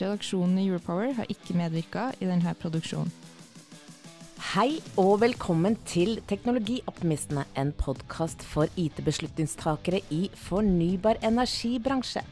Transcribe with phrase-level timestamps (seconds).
[0.00, 3.12] Redaksjonen i Europower har ikke medvirka i denne produksjonen.
[4.52, 12.24] Hei og velkommen til Teknologioptimistene, en podkast for IT-beslutningstakere i fornybar energibransje.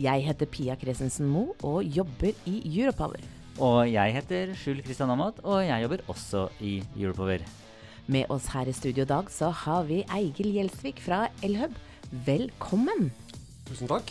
[0.00, 3.22] Jeg heter Pia Kresensen Moe og jobber i Europower.
[3.62, 7.44] Og jeg heter Skjul Kristian Amat, og jeg jobber også i Europower.
[8.06, 11.78] Med oss her i studio i dag så har vi Eigil Gjelsvik fra Elhub.
[12.26, 13.12] Velkommen!
[13.68, 14.10] Tusen takk.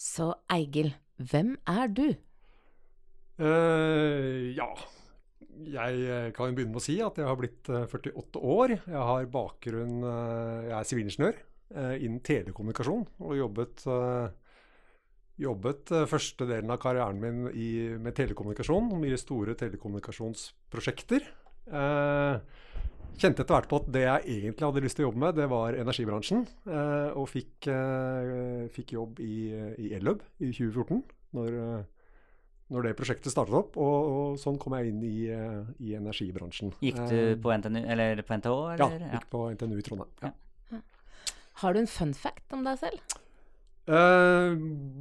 [0.00, 2.06] Så Eigil, hvem er du?
[3.40, 4.68] Uh, ja,
[5.68, 8.74] jeg eh, kan begynne med å si at jeg har blitt eh, 48 år.
[8.78, 14.30] Jeg har bakgrunn eh, Jeg er sivilingeniør eh, innen telekommunikasjon og jobbet eh,
[15.40, 17.68] Jobbet eh, første delen av karrieren min i,
[18.00, 21.28] med telekommunikasjon, mye store telekommunikasjonsprosjekter.
[21.68, 22.66] Eh,
[23.18, 25.46] kjente etter hvert på at det jeg egentlig hadde lyst til å jobbe med, det
[25.50, 26.44] var energibransjen.
[26.66, 29.38] Eh, og fikk, eh, fikk jobb i,
[29.80, 31.02] i Ellub i 2014,
[31.38, 32.12] når, eh,
[32.74, 33.78] når det prosjektet startet opp.
[33.80, 35.16] Og, og sånn kom jeg inn i,
[35.84, 36.74] i energibransjen.
[36.84, 38.60] Gikk du på NTNU, eller på NTH?
[38.80, 40.14] Ja, gikk på NTNU i Trondheim.
[40.22, 40.34] Ja.
[41.60, 43.18] Har du en fun fact om deg selv?
[43.88, 44.52] Eh,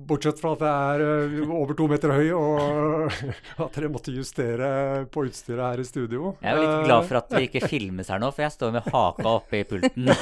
[0.09, 3.11] bortsett fra at jeg er eh, over to meter høy, og
[3.65, 4.69] at dere måtte justere
[5.11, 6.33] på utstyret her i studio.
[6.41, 8.73] Jeg er jo litt glad for at vi ikke filmes her nå, for jeg står
[8.77, 10.09] med haka oppe i pulten.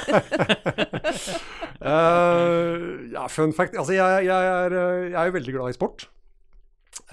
[1.77, 5.75] Eh, ja, fun fact Altså, jeg, jeg, er, eh, jeg er jo veldig glad i
[5.77, 6.07] sport.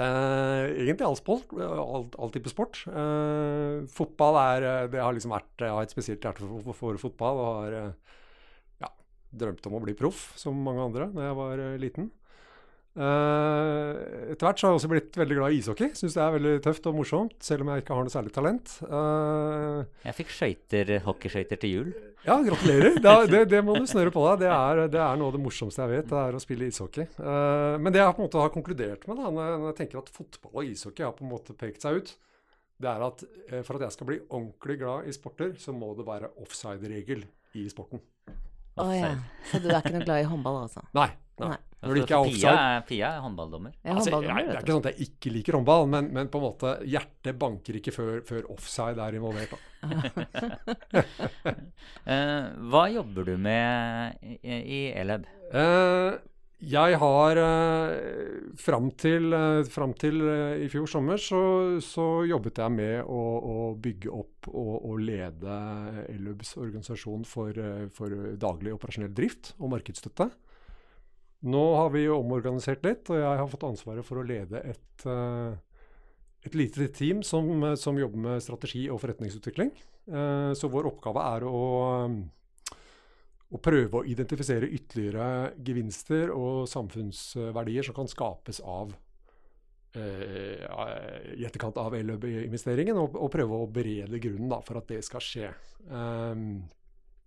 [0.01, 1.53] Eh, egentlig all sport.
[1.61, 2.81] All, all type sport.
[2.89, 6.79] Eh, fotball er eh, Det har liksom vært Jeg har et spesielt hjerte for, for,
[6.81, 7.43] for fotball.
[7.45, 7.77] Og har
[9.35, 12.13] eh, ja, drømt om å bli proff, som mange andre, da jeg var eh, liten.
[12.95, 15.91] Uh, etter hvert så har jeg også blitt veldig glad i ishockey.
[15.99, 18.75] Syns det er veldig tøft og morsomt, selv om jeg ikke har noe særlig talent.
[18.87, 21.91] Uh, Jeg fikk skøyter, hockeyskøyter til jul.
[22.23, 23.01] ja, gratulerer.
[23.03, 24.45] Det, det, det må du snøre på deg.
[24.45, 27.11] Det er, det er noe av det morsomste jeg vet, det er å spille ishockey.
[27.19, 30.15] Uh, men det jeg på en måte har konkludert med, da, når jeg, tenker at
[30.15, 32.17] fotball og ishockey har på en måte pekt seg ut,
[32.85, 33.27] det er at
[33.67, 37.27] for at jeg skal bli ordentlig glad i sporter, så må det være offside-regel
[37.59, 38.03] i sporten.
[38.81, 39.13] Å ja.
[39.51, 40.83] Så du er ikke noe glad i håndball, altså?
[40.99, 41.11] Nei.
[41.39, 41.49] nei.
[41.55, 41.61] Nei.
[41.85, 43.73] Når det ikke er Pia, offside er- Pia er håndballdommer.
[43.85, 46.41] Ja, Altså, jeg, det er ikke sånn at jeg ikke liker håndball, men, men på
[46.41, 49.53] en måte hjertet banker ikke før, før offside er involvert.
[49.53, 49.59] Da.
[52.05, 55.25] Eh, hva jobber du med i, i Eleb?
[55.57, 56.17] Eh,
[56.63, 61.41] jeg har eh, fram til, eh, fram til eh, i fjor sommer så,
[61.83, 65.57] så jobbet jeg med å, å bygge opp og, og lede
[66.13, 67.59] Ellubs organisasjon for,
[67.97, 70.29] for daglig operasjonell drift og markedsstøtte.
[71.45, 76.55] Nå har vi omorganisert litt, og jeg har fått ansvaret for å lede et, et
[76.57, 79.75] lite team som, som jobber med strategi og forretningsutvikling.
[80.57, 81.61] Så vår oppgave er å
[83.55, 88.95] å prøve å identifisere ytterligere gevinster og samfunnsverdier som kan skapes av
[89.95, 95.03] eh, i etterkant av Eløb-investeringen, og, og prøve å berede grunnen da, for at det
[95.07, 95.53] skal skje.
[95.89, 96.65] Um,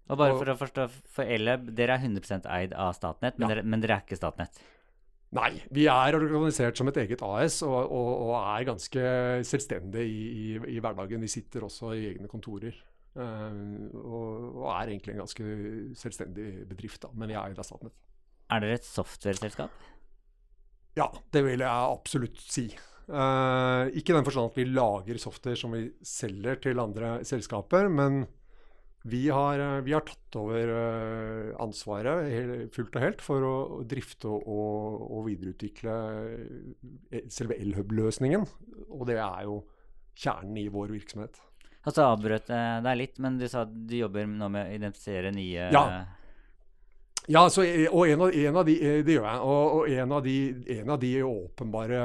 [0.10, 3.50] Og bare Og- for å forstå, for Eleb, dere er 100% eid av Statnett, men,
[3.50, 3.56] Ja.
[3.56, 4.60] dere, men dere er ikke Statnett?
[5.30, 9.02] nei, vi er organisert som et eget AS og, og, og er ganske
[9.44, 10.22] selvstendige i,
[10.56, 11.20] i, i hverdagen.
[11.20, 12.74] Vi sitter også i egne kontorer.
[13.18, 13.62] Eh,
[14.00, 15.44] og, og er egentlig en ganske
[16.00, 17.96] selvstendig bedrift, da, men vi er eid av Statnett.
[18.54, 19.74] Er dere et software-selskap?
[20.98, 21.68] Ja, det vil jeg
[21.98, 22.70] absolutt si.
[22.72, 27.90] Eh, ikke i den forstand at vi lager software som vi selger til andre selskaper,
[27.92, 28.26] men
[29.08, 30.72] vi har, eh, vi har tatt over
[31.64, 33.56] ansvaret fullt og helt for å
[33.88, 35.98] drifte og, og videreutvikle
[37.32, 38.48] selve Elhub-løsningen.
[38.90, 39.62] Og det er jo
[40.18, 41.38] kjernen i vår virksomhet.
[41.88, 45.32] Og så avbrøt jeg deg litt, men du sa du jobber nå med å identifisere
[45.36, 45.88] nye Ja.
[47.28, 47.60] Ja, så,
[47.92, 48.74] og en av, en av de
[49.04, 49.40] Det gjør jeg.
[49.44, 50.36] Og, og en, av de,
[50.78, 51.98] en, av de, åpenbare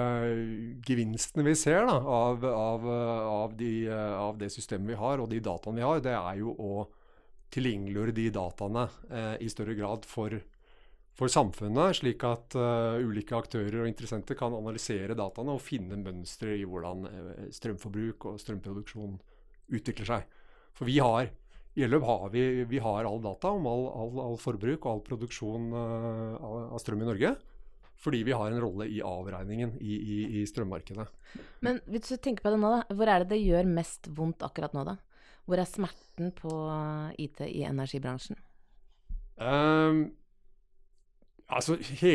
[0.83, 5.79] gevinstene vi ser da, av, av, de, av, det systemet vi har, og de dataene
[5.79, 6.73] vi har, det er jo å
[7.55, 10.35] tilgjengeliggjøre de dataene eh, i større grad for,
[11.15, 16.57] for samfunnet, slik at uh, ulike aktører og interessenter kan analysere dataene og finne mønstre
[16.57, 17.07] i hvordan
[17.55, 19.21] strømforbruk og strømproduksjon
[19.73, 20.43] utvikler seg.
[20.77, 21.31] For vi har
[21.73, 25.03] i Elløp har vi, vi har all data om all, all, all forbruk og all
[25.07, 27.31] produksjon uh, av, av, strøm i Norge.
[28.03, 31.07] Fordi vi har en rolle i avregningen i, i, i, strømmarkedet.
[31.65, 32.97] Men hvis du tenker på det nå, da.
[32.99, 34.97] Hvor er det det gjør mest vondt akkurat nå, da?
[35.47, 36.51] Hvor er smerten på
[37.23, 38.37] IT i energibransjen?
[39.39, 40.11] Um,
[41.57, 42.15] altså, he,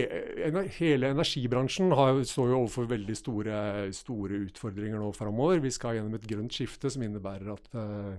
[0.77, 3.59] hele energibransjen har, står jo overfor veldig store,
[3.95, 5.61] store utfordringer nå framover.
[5.63, 8.17] Vi skal gjennom et grønt skifte som innebærer at uh,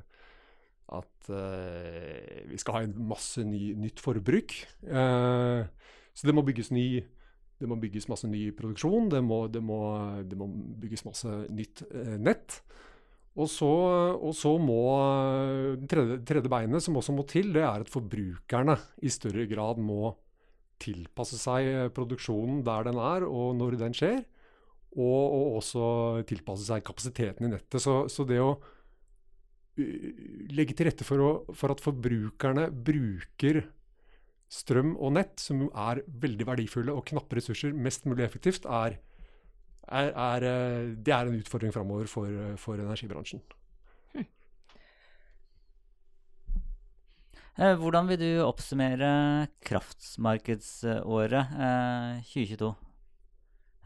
[0.88, 4.54] at uh, vi skal ha en masse ny, nytt forbruk.
[4.88, 5.68] Uh,
[6.16, 6.88] så det må bygges ny
[7.58, 9.80] det må bygges masse ny produksjon, det må, det må,
[10.22, 10.46] det må
[10.78, 11.82] bygges masse nytt
[12.22, 12.60] nett.
[13.34, 13.70] Og så,
[14.14, 14.78] og så må
[15.74, 19.82] det tredje, tredje, beinet som også må til, det er at forbrukerne i større grad
[19.82, 20.12] må
[20.82, 24.20] tilpasse seg produksjonen der den er, og når den skjer.
[24.98, 25.84] Og, og også
[26.26, 27.80] tilpasse seg kapasiteten i nettet.
[27.82, 28.56] Så, så det å
[29.78, 33.62] legge til rette for, å, for, at forbrukerne bruker
[34.52, 38.98] strøm og nett, som er veldig verdifulle og knappe ressurser, mest mulig effektivt, er,
[39.86, 43.42] er, er eh, det er en utfordring framover for, for, energibransjen.
[44.14, 44.24] Hm.
[44.24, 44.28] Eh,
[47.58, 52.68] hvordan vil du oppsummere kraftmarkedsåret eh, 2022?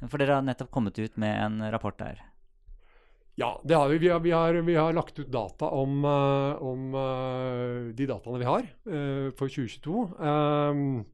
[0.03, 2.21] For dere har nettopp kommet ut med en rapport der.
[3.41, 3.97] Ja, det har vi.
[4.03, 6.93] Vi har, vi har, vi har lagt ut data om, uh, om
[7.97, 8.69] de dataene vi har
[9.39, 10.05] for 2022.
[10.21, 11.07] Um,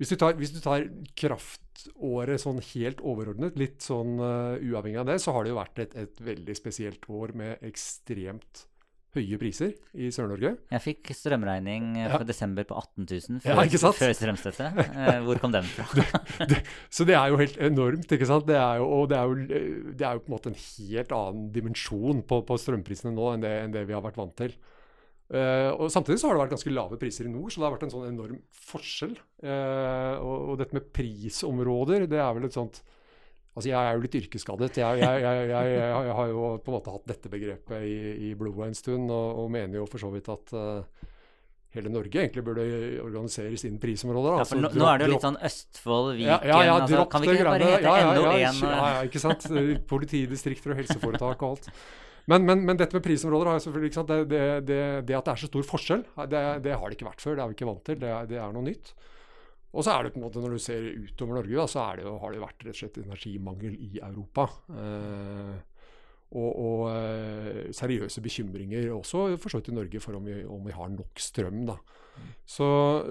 [0.00, 5.20] hvis, du tar, hvis, du tar, kraftåret sånn helt overordnet, litt sånn uavhengig av det,
[5.22, 8.66] så har det jo vært et, et veldig spesielt år med ekstremt
[9.14, 10.54] høye priser i Sør-Norge.
[10.74, 12.28] Jeg fikk strømregning for ja.
[12.28, 14.70] desember på 18 000 før, ja, før strømstøtte.
[14.84, 15.86] Eh, hvor kom den fra?
[15.94, 16.60] det, det,
[16.92, 18.46] så det er jo helt enormt, ikke sant.
[18.48, 19.64] Det er jo, og det er jo,
[19.94, 23.44] det er jo på en måte en helt annen dimensjon på, på strømprisene nå enn
[23.44, 24.56] det, enn det, vi har vært vant til.
[25.32, 27.72] Uh, og Samtidig så har det vært ganske lave priser i nord, så det har
[27.74, 29.14] vært en sånn enorm forskjell.
[29.40, 32.82] Uh, og, og, dette med prisområder, det er vel et sånt
[33.54, 34.76] Altså, jeg er jo litt yrkesskadet.
[34.80, 37.98] Jeg, jeg, jeg, jeg, har jo på en måte hatt dette begrepet i,
[38.28, 41.10] i blodet en stund, og, og, mener jo for så vidt at uh,
[41.76, 42.64] hele Norge egentlig burde
[43.04, 44.40] organiseres innen prisområder.
[44.40, 46.74] Ja, for nå, altså, nå, er det jo litt sånn Østfold, Viken ja, ja, ja,
[46.80, 48.42] altså, Kan vi ikke bare hete ja, NO1?
[48.42, 49.46] ja, ja, ikke sant.
[49.94, 51.70] Politidistrikter og helseforetak og alt.
[52.30, 53.94] Men, men, men, dette med prisområder har jeg selvfølgelig?
[53.94, 57.22] Det, det, det, det, at det er så stor forskjell, det, har det ikke vært
[57.22, 57.36] før.
[57.36, 57.98] Det er vi ikke vant til.
[58.00, 58.94] Det, er noe nytt.
[59.74, 62.04] Og så er det på en måte, når du ser utover Norge, da, så det
[62.06, 64.46] jo, har det vært rett og slett energimangel i Europa.
[64.70, 65.56] Eh,
[66.34, 70.62] og, og eh, seriøse bekymringer også for så vidt i Norge for om vi, om
[70.66, 71.64] vi, har nok strøm.
[71.70, 71.76] da.
[72.46, 72.68] Så,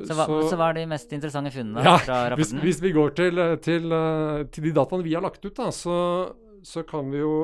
[0.08, 2.64] så, hva, så, så, hva, er de mest interessante funnene ja, fra rapporten?
[2.64, 5.68] Hvis, hvis, vi går til, til, eh, til, de dataene vi har lagt ut, da,
[5.76, 7.36] så, kan vi jo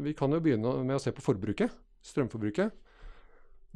[0.00, 1.74] vi kan jo begynne med å se på forbruket.
[2.08, 2.72] Strømforbruket.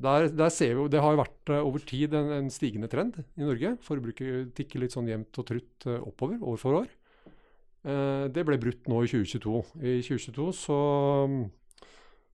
[0.00, 3.44] Der, der, ser vi Det har vært uh, over tid en, en, stigende trend i
[3.44, 3.76] Norge.
[3.84, 6.88] Forbruket tikker litt sånn jevnt og trutt uh, oppover år for år.
[7.82, 9.62] Eh, det ble brutt nå i 2022.
[9.82, 10.78] I 2022 så,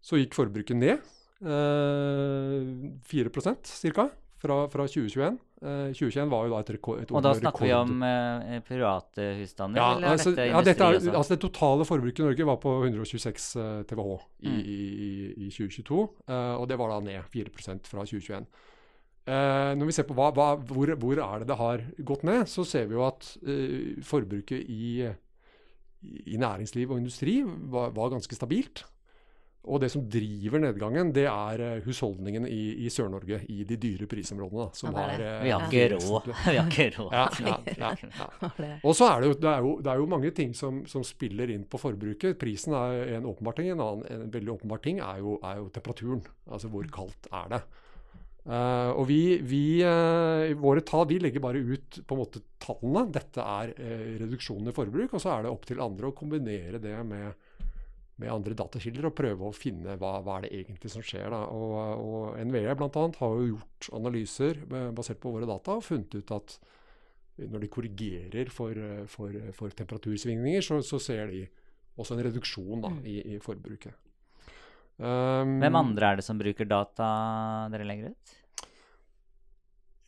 [0.05, 1.00] så gikk forbruket ned.
[1.38, 1.45] 4%
[3.95, 4.05] ca.
[4.38, 5.38] Fra, fra 2021.
[5.59, 9.25] 2021 eh, var jo da et, rekord, et Og da snakker vi om uh, private
[9.40, 9.80] husstander?
[9.80, 12.75] Ja, eller altså, dette ja dette er, altså det totale forbruket i Norge var på
[12.85, 14.61] 126 uh, TWh i, mm.
[14.62, 16.02] i, i 2022.
[16.30, 18.47] Uh, og det var da ned 4% fra 2021.
[19.28, 22.47] Uh, når vi ser på hva, hva, hvor, hvor, er det det har gått ned,
[22.49, 23.33] så ser vi jo at
[24.07, 25.09] forbruket i,
[26.30, 28.87] i næringsliv og industri var, var ganske stabilt.
[29.69, 34.07] Og det som driver nedgangen, det er husholdningen husholdningene i, i Sør-Norge, i de dyre
[34.11, 34.69] prisområdene.
[34.73, 36.31] Da, har, Er, vi har ikke råd.
[36.53, 37.13] vi har ikke råd.
[37.13, 37.27] Ja,
[37.79, 40.55] ja, ja, Og så er det jo, det er jo, det er jo mange ting
[40.57, 42.39] som, som, spiller inn på forbruket.
[42.41, 43.73] Prisen er en åpenbar ting.
[43.73, 46.25] En annen en veldig åpenbar ting er jo, er jo, temperaturen.
[46.49, 47.63] Altså hvor kaldt er det.
[48.49, 49.63] Uh, og vi, vi
[50.57, 53.09] våre tall vi legger bare ut på en måte tallene.
[53.13, 53.75] Dette er
[54.23, 55.15] reduksjonen i forbruk.
[55.15, 57.48] Og så er det opp til andre å kombinere det med
[58.19, 61.29] med andre datakilder og prøve å finne hva, hva er det egentlig som skjer.
[61.31, 61.45] Da.
[61.55, 63.05] Og, og NVE bl.a.
[63.21, 64.65] har jo gjort analyser
[64.97, 66.59] basert på våre data og funnet ut at
[67.39, 68.75] når de korrigerer for,
[69.11, 71.45] for, for temperatursvingninger, så, så, ser de
[71.99, 73.01] også en reduksjon da, mm.
[73.07, 73.95] i, i, forbruket.
[74.99, 77.09] Um, Hvem andre er det som bruker data
[77.71, 78.35] dere legger ut?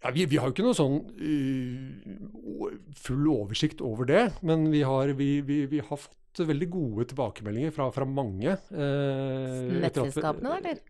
[0.01, 4.83] Ja, vi, vi, har jo ikke noe sånn uh, full oversikt over det, men vi
[4.87, 8.55] har, vi, vi har fått veldig gode tilbakemeldinger fra, fra mange.
[8.71, 10.81] Eh, Nettselskapene, eller?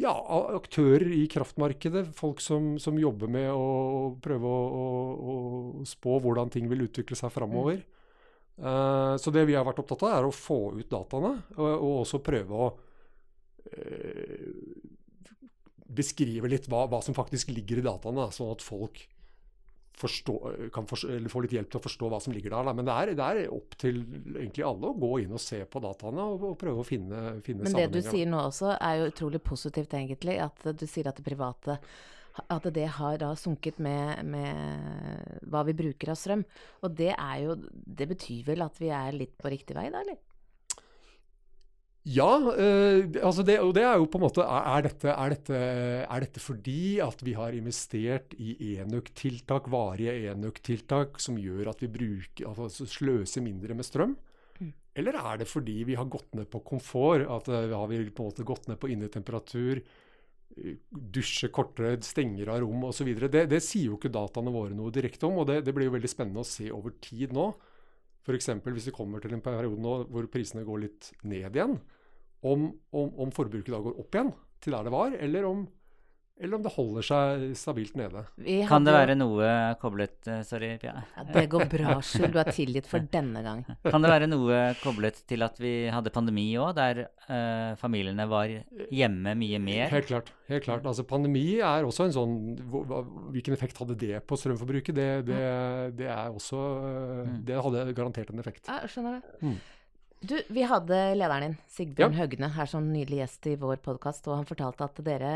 [0.00, 0.14] Ja,
[0.56, 2.06] aktører i kraftmarkedet.
[2.16, 4.84] Folk som, som jobber med å prøve å, å,
[5.32, 7.82] å, spå hvordan ting vil utvikle seg framover.
[7.82, 8.64] Mm.
[8.64, 11.98] Eh, så det vi har vært opptatt av, er å få ut dataene, og, og
[12.04, 12.70] også prøve å
[15.90, 19.02] beskrive litt hva, hva, som faktisk ligger i dataene, sånn at folk
[20.00, 20.36] forstå,
[20.74, 22.68] kan forstå, få litt hjelp til å forstå hva som ligger der.
[22.68, 22.74] Da.
[22.76, 24.00] Men det er, det er, opp til
[24.36, 27.66] egentlig alle å gå inn og se på dataene og, og prøve å finne, finne
[27.66, 30.38] Men det du sier nå også er jo utrolig positivt, egentlig.
[30.42, 31.80] At du sier at det private
[32.40, 36.44] at det har da sunket med, med hva vi bruker av strøm.
[36.86, 40.04] Og det er jo Det betyr vel at vi er litt på riktig vei, da,
[40.04, 40.20] eller?
[42.08, 45.56] Ja, øh, altså det, og det er jo på en måte er dette, er, dette,
[46.00, 51.90] er dette, fordi at vi har investert i enøktiltak, varige enøktiltak, som gjør at vi
[51.92, 54.16] bruker, altså sløser mindre med strøm?
[54.62, 54.72] Mm.
[54.96, 57.26] Eller er det fordi vi har gått ned på komfort?
[57.28, 59.82] At uh, har vi på en måte gått ned på innetemperatur?
[60.90, 63.12] Dusje kortere, stenger av rom osv.
[63.28, 65.98] Det, det sier jo ikke dataene våre noe direkte om, og det, det blir jo
[65.98, 67.52] veldig spennende å se over tid nå.
[68.26, 68.50] F.eks.
[68.62, 71.78] hvis vi kommer til en periode nå hvor prisene går litt ned igjen,
[72.46, 75.64] om, om, om forbruket da går opp igjen til der det var, eller om
[76.40, 78.22] eller om det holder seg stabilt nede.
[78.68, 79.48] Kan det være noe
[79.80, 80.94] koblet uh, Sorry, Pia.
[81.16, 82.30] Ja, det går bra, Skjul.
[82.32, 83.60] Du er tilgitt for denne gang.
[83.92, 88.54] Kan det være noe koblet til at vi hadde pandemi òg, der uh, familiene var
[88.88, 89.90] hjemme mye mer?
[89.92, 90.32] Helt klart.
[90.48, 90.86] helt klart.
[90.88, 92.38] Altså, pandemi er også en sånn
[93.34, 94.96] Hvilken effekt hadde det på strømforbruket?
[94.96, 95.42] Det, det,
[95.98, 98.64] det er også uh, Det hadde garantert en effekt.
[98.70, 99.36] Ja, skjønner det.
[99.44, 99.60] Mm.
[100.20, 102.24] Du, vi hadde lederen din, Sigbjørn ja.
[102.24, 105.30] Høgne, her som nydelig gjest i vår podkast, og han fortalte at dere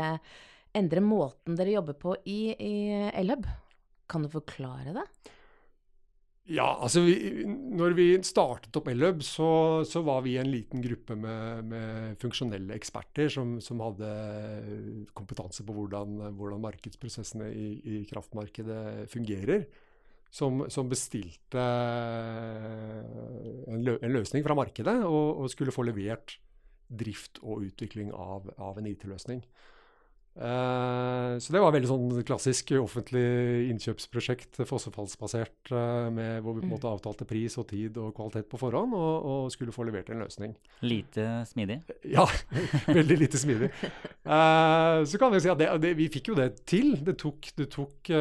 [0.75, 2.75] endre måten dere jobber på i, i
[3.15, 3.47] Elhub.
[4.11, 5.05] Kan du forklare det?
[6.45, 7.41] Ja, altså vi,
[7.73, 12.75] når vi startet opp Elhub, så, så, var vi en liten gruppe med, med funksjonelle
[12.77, 14.11] eksperter som, som, hadde
[15.17, 19.65] kompetanse på hvordan, hvordan markedsprosessene i, i, kraftmarkedet fungerer.
[20.35, 21.61] Som, som bestilte
[23.71, 26.35] en, lø, en, løsning fra markedet og, og, skulle få levert
[26.91, 29.39] drift og utvikling av, av en IT-løsning.
[30.35, 33.23] Uh, så det var veldig sånn klassisk offentlig
[33.69, 36.73] innkjøpsprosjekt, fossefallsbasert, uh, med, hvor vi på en mm.
[36.75, 40.25] måte avtalte pris og tid og kvalitet på forhånd, og, og skulle få levert en
[40.25, 40.57] løsning.
[40.83, 41.79] Lite smidig?
[42.11, 42.25] Ja,
[42.97, 43.71] veldig lite smidig.
[44.25, 46.97] Så kan vi si at det, det, vi fikk jo det til.
[47.05, 48.11] Det tok, det, tok,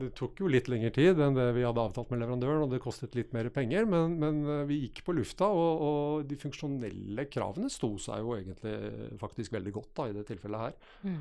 [0.00, 2.82] det tok, jo litt lengre tid enn det vi hadde avtalt med leverandøren, og det
[2.82, 7.70] kostet litt mer penger, men, men vi gikk på lufta, og, og, de funksjonelle kravene
[7.70, 8.74] sto seg jo egentlig
[9.20, 10.78] faktisk veldig godt da, i det tilfellet her.
[11.06, 11.20] Mm.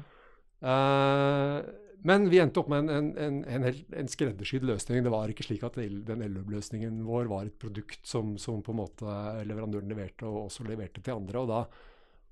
[0.65, 1.61] Uh,
[2.05, 5.01] men vi endte opp med en, en, en, en, skreddersydd løsning.
[5.05, 8.81] Det var ikke slik at den elløp-løsningen vår var et produkt som, som, på en
[8.83, 9.17] måte
[9.49, 11.41] leverandøren leverte, og også leverte til andre.
[11.41, 11.63] og da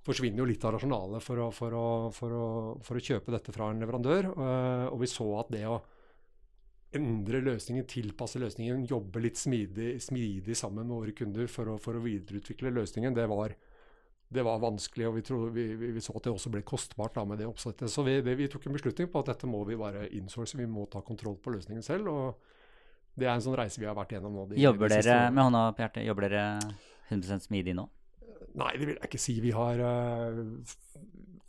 [0.04, 1.76] forsvinner jo litt av rasjonalet for, for,
[2.14, 2.38] for,
[2.84, 4.30] for, å kjøpe dette fra en leverandør.
[4.36, 5.80] Uh, og vi så at det å
[6.94, 12.04] endre løsningen, tilpasse løsningen, jobbe litt smidig, smidig sammen med våre kunder for å, å
[12.04, 13.56] videreutvikle løsningen, det var,
[14.34, 17.26] det var vanskelig, og vi, trodde, vi, vi, så at det også ble kostbart da,
[17.28, 17.92] med det oppsettet.
[17.92, 20.68] Så vi, det, vi, tok en beslutning på at dette må vi bare insource, vi
[20.70, 22.10] må ta kontroll på løsningen selv.
[22.10, 24.48] og Det er en sånn reise vi har vært gjennom nå.
[24.52, 26.46] De, jobber de dere med hånda på hjertet, jobber dere
[27.12, 27.88] 100% smidig nå?
[28.60, 29.38] Nei, det vil jeg ikke si.
[29.42, 30.42] Vi har uh,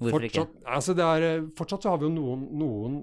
[0.03, 0.71] Hvorfor fortsatt, ikke?
[0.75, 2.97] Altså er, eh, fortsatt så har vi jo noen, noen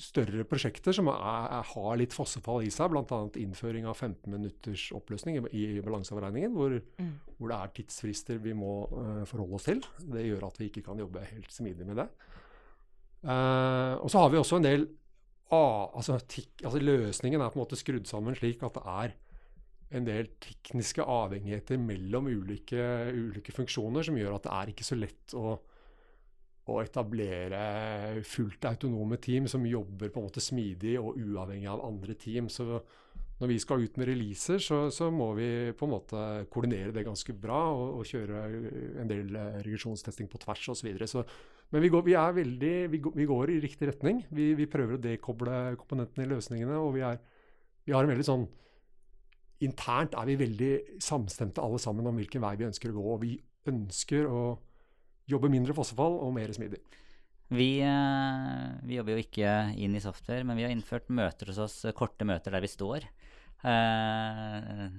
[0.00, 3.20] større prosjekter som er, er, har litt fossefall i seg, bl.a.
[3.40, 7.14] innføring av 15 minutters oppløsning i, i balanseavregningen, hvor, mm.
[7.38, 9.80] hvor, det er tidsfrister vi må uh, forholde oss til.
[10.04, 12.10] Det gjør at vi ikke kan jobbe helt smidig med det.
[13.24, 14.84] Uh, og så har vi også en del
[15.56, 19.16] ah, altså, tikk, altså, Løsningen er på en måte skrudd sammen slik at det er
[19.96, 24.98] en del tekniske avhengigheter mellom ulike, ulike funksjoner som gjør at det er ikke så
[24.98, 25.56] lett å
[26.66, 32.16] å etablere fullt autonome team som jobber på en måte smidig og uavhengig av andre
[32.18, 32.48] team.
[32.50, 32.80] Så
[33.36, 37.04] når vi skal ut med releaser, så, så må vi på en måte koordinere det
[37.06, 38.44] ganske bra og, og kjøre
[39.02, 40.88] en del eh, regresjonstesting på tvers osv.
[41.70, 44.22] Men vi går, vi, veldig, vi, går, vi går, i riktig retning.
[44.34, 46.78] Vi, vi, prøver å dekoble komponentene i løsningene.
[46.80, 47.20] og vi, er,
[47.92, 48.48] har en veldig sånn
[49.64, 53.04] Internt er vi veldig samstemte alle sammen om hvilken vei vi ønsker å gå.
[53.14, 53.30] og Vi
[53.72, 54.40] ønsker å
[55.30, 56.80] jobbe mindre fossefall og mer smidig.
[57.54, 61.60] Vi, eh, vi, jobber jo ikke inn i software, men vi har innført møter hos
[61.62, 63.06] oss, korte møter der vi står.
[63.66, 64.92] Uh,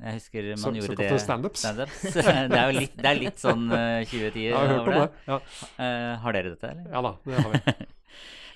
[0.00, 1.60] jeg husker man så, gjorde det standups?
[1.60, 1.82] Stand
[2.50, 5.04] det, er jo litt, det er litt sånn uh, 2010 over det.
[5.28, 5.36] Ja.
[5.76, 6.88] Uh, har dere dette, eller?
[6.96, 7.88] Ja da, det har vi.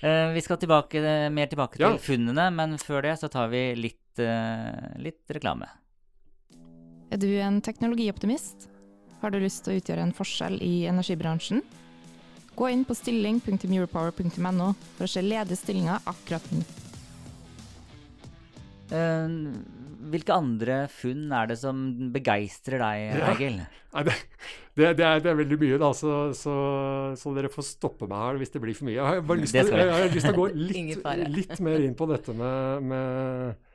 [0.03, 0.99] Eh, vi skal tilbake,
[1.31, 1.95] mer tilbake til Ja.
[1.95, 5.69] funnene, men før det så tar vi litt, eh, litt reklame.
[7.09, 8.67] Er du en teknologioptimist?
[9.23, 11.61] Har du lyst til å utgjøre en forskjell i energibransjen?
[12.59, 16.59] Gå inn på stilling.europower.no for å se ledige stillinger akkurat nå.
[18.93, 19.37] Eh,
[20.11, 21.79] hvilke andre funn er det som
[22.13, 23.23] begeistrer deg.
[23.31, 23.57] Egil?
[23.93, 24.19] Ja, det,
[24.75, 26.53] det, det, er, det er veldig mye, da, så, så,
[27.17, 28.99] så dere får stoppe meg her hvis det blir for mye.
[28.99, 31.95] Jeg har bare lyst til, jeg har lyst til å gå litt, litt mer inn
[31.95, 33.71] på dette med, med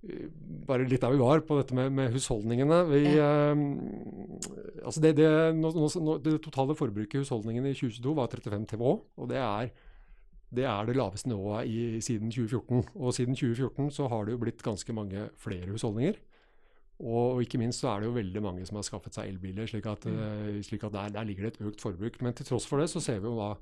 [0.00, 2.78] bare litt der vi var, på dette med, med husholdningene.
[2.88, 5.28] Vi, eh, altså det, det,
[5.58, 8.96] nå, nå, det totale forbruket i husholdningene i 2022 var 35 TWh.
[9.20, 9.70] Og det er,
[10.56, 12.96] det er det laveste nivået i, siden 2014.
[12.96, 16.16] Og siden 2014 så har det jo blitt ganske mange flere husholdninger.
[17.00, 19.86] Og ikke minst så er det jo veldig mange som har skaffet seg elbiler, slik
[19.88, 20.58] at, mm.
[20.64, 22.18] slik at der, der ligger det et økt forbruk.
[22.24, 23.54] Men til tross for det så ser vi jo da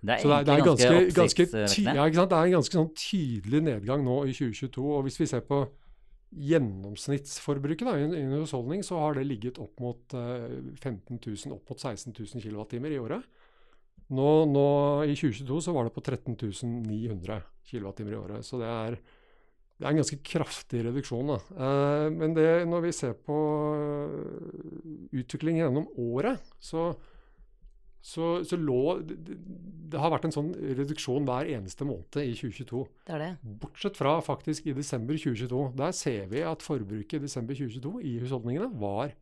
[0.00, 2.08] Det er så det er, det er ganske, ganske, ganske, ja?
[2.10, 4.84] Det er en ganske sånn tydelig nedgang nå i 2022.
[4.84, 5.62] Og hvis vi ser på
[6.34, 11.70] gjennomsnittsforbruket da, i, en- husholdning, så har det ligget opp mot eh, 15 000, opp
[11.70, 13.22] mot 16 000 kWt i året.
[14.14, 14.64] Nå, nå
[15.08, 16.36] I 2022 så var det på 13
[16.84, 18.44] 900 kWt i året.
[18.44, 18.98] Så det er,
[19.78, 21.32] det er en ganske kraftig reduksjon.
[21.32, 21.38] Da.
[21.54, 23.38] Eh, men det, når vi ser på
[25.14, 26.90] utviklingen utvikling gjennom året, så
[28.04, 32.82] så, så lå det, det, har vært en sånn reduksjon hver eneste måned i 2022.
[33.08, 33.30] Det er det.
[33.62, 35.62] Bortsett fra faktisk i desember 2022.
[35.78, 39.14] Der ser vi at forbruket i desember 2022 i husholdningene var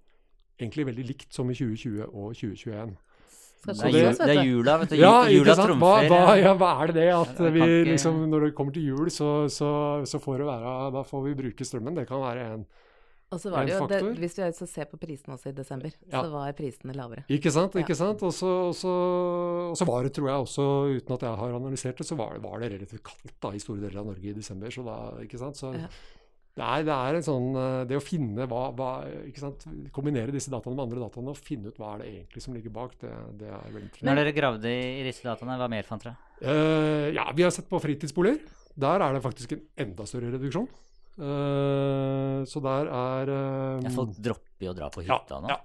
[0.58, 2.98] egentlig veldig likt som i 2020 og 2021.
[3.62, 4.96] Skal Det er, jul, det er jula, vet du.
[4.98, 5.76] Ja, jula sant?
[5.78, 9.10] Hva, hva, ja, hva er det det at vi liksom Når det kommer til jul,
[9.14, 9.70] så, så,
[10.02, 11.94] så får det være Da får vi bruke strømmen.
[12.00, 12.64] Det kan være en
[13.32, 16.20] Og så var det jo, det, hvis vi ser på prisene også i desember, Ja.
[16.22, 17.24] så var prisene lavere.
[17.32, 17.74] Ikke sant?
[17.74, 17.80] Ja.
[17.86, 18.22] ikke sant?
[18.22, 18.92] Og så, og, så,
[19.72, 20.66] og så var det, tror jeg også,
[21.00, 23.62] uten at jeg har analysert det, så var, det- var det relativt kaldt da, i
[23.62, 24.68] store deler av Norge i desember.
[24.70, 25.56] Så da, ikke sant?
[25.56, 25.88] Så Ja.
[26.54, 28.90] det, er, det er en sånn eh, Det å finne hva, hva
[29.24, 29.64] ikke sant?
[29.96, 32.70] Kombinere disse dataene med andre dataene og finne ut hva er det egentlig som ligger
[32.76, 33.08] bak, det,
[33.40, 34.08] det er veldig interessant.
[34.10, 36.16] Når dere gravde i disse dataene, hva mer fant dere?
[36.44, 38.44] Uh, ja, vi har sett på fritidsboliger.
[38.76, 40.68] Der er det faktisk en enda større reduksjon.
[41.18, 45.52] Eh, så der er um, Ja, folk dropper jo å dra på ja, hytta nå.
[45.52, 45.60] ja.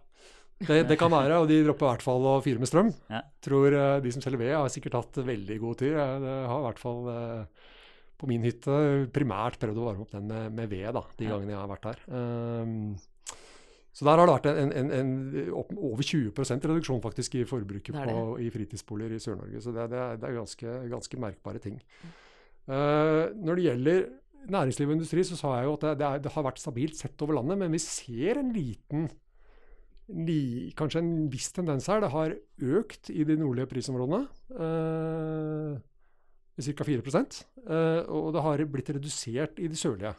[0.57, 2.87] Det, det kan være, og de dropper i hvert fall å fyre med strøm.
[3.13, 3.19] Ja.
[3.45, 5.93] Tror uh, De som selger ved, har sikkert hatt veldig god tid.
[5.93, 7.67] Jeg har i hvert fall uh,
[8.17, 8.79] på min hytte
[9.13, 11.35] primært prøvd å varme opp den med, med ved da, de Ja.
[11.35, 12.01] gangene jeg har vært der.
[12.09, 12.97] Um,
[13.97, 15.11] så der har det vært en, en, en
[15.57, 18.13] opp, over 20% reduksjon faktisk i forbruket Det det.
[18.17, 19.61] på, i fritidsboliger i Sør-Norge.
[19.61, 21.79] Så det, det, er, det er ganske, ganske merkbare ting.
[22.67, 24.03] Eh, når det gjelder
[24.53, 27.21] næringsliv og industri, så sa jeg jo at det, er, det har vært stabilt sett
[27.25, 29.09] over landet, men vi ser en liten
[30.07, 31.99] li, Kanskje en viss tendens her.
[32.03, 32.35] Det har
[32.79, 34.23] økt i de nordlige prisområdene.
[34.55, 35.77] eh,
[36.57, 36.83] med ca.
[36.87, 37.03] 4
[37.67, 40.15] eh, Og det har blitt redusert i de sørlige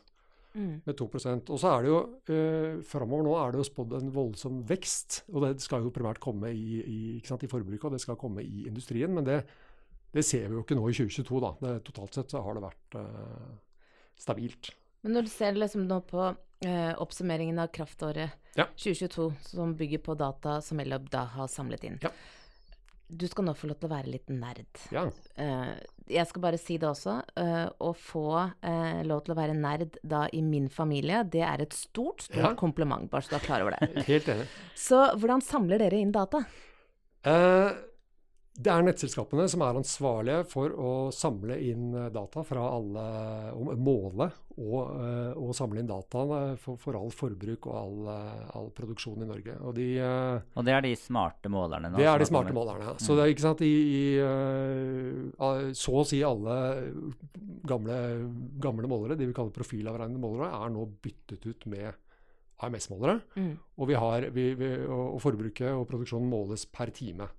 [0.54, 0.80] Mm.
[0.86, 1.98] med 2% Og så er det jo
[2.32, 5.22] eh, framover nå er det jo spådd en voldsom vekst.
[5.32, 8.42] Og det skal jo primært komme i, i, sant, i forbruket, og det skal komme
[8.42, 9.12] i industrien.
[9.14, 9.42] Men det,
[10.14, 11.52] det ser vi jo ikke nå i 2022, da.
[11.60, 13.52] Det, totalt sett så har det vært eh,
[14.18, 14.72] stabilt.
[15.02, 16.24] Men når du ser liksom nå på
[16.66, 18.64] eh, oppsummeringen av kraftåret Ja.
[18.74, 22.10] 2022, som bygger på data som Ellab da har samlet inn Ja.
[23.08, 24.66] Du skal nå få lov til å være litt nerd.
[24.92, 25.06] Ja.
[25.40, 25.70] Eh,
[26.12, 27.14] jeg skal bare si det også.
[27.40, 28.24] eh, å få
[28.60, 32.58] eh, lov til å være nerd da i min familie, det er et stort, stort
[32.60, 34.04] kompliment, bare så du er klar over det.
[34.10, 34.44] Helt enig.
[34.76, 36.42] Så hvordan samler dere inn data?
[38.58, 43.04] Det er nettselskapene som er ansvarlige for å samle inn eh, data fra alle
[43.78, 44.26] Måle
[44.58, 46.24] og, eh, og samle inn data
[46.58, 49.54] for, for all forbruk og all, eh, all produksjon i Norge.
[49.62, 52.02] Og de, eh, Og det er de smarte målerne nå?
[52.02, 52.58] det er de smarte kommet.
[52.58, 52.98] målerne.
[52.98, 56.58] Så det er ikke sant, i, i eh, så å si alle
[57.68, 58.02] gamle,
[58.58, 61.92] gamle målere, de vi kaller profilavregnede målere, er nå byttet ut med
[62.66, 63.20] AMS-målere.
[63.38, 63.52] Mm.
[63.78, 67.30] Og, vi har, vi, vi, og, og forbruket og produksjonen måles per time.